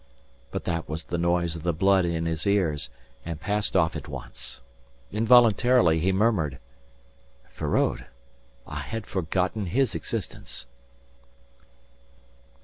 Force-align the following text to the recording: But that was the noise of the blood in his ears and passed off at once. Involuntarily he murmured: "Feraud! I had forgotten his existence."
But 0.49 0.63
that 0.63 0.89
was 0.89 1.03
the 1.03 1.19
noise 1.19 1.55
of 1.55 1.61
the 1.61 1.73
blood 1.73 2.05
in 2.05 2.25
his 2.25 2.47
ears 2.47 2.89
and 3.23 3.39
passed 3.39 3.75
off 3.77 3.95
at 3.95 4.07
once. 4.07 4.61
Involuntarily 5.11 5.99
he 5.99 6.11
murmured: 6.11 6.57
"Feraud! 7.51 8.07
I 8.65 8.79
had 8.79 9.05
forgotten 9.05 9.67
his 9.67 9.93
existence." 9.93 10.65